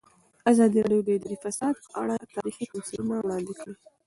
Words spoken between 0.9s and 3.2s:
د اداري فساد په اړه تاریخي تمثیلونه